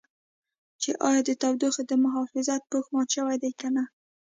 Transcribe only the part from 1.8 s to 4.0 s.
د محافظت پوښ مات شوی دی که نه.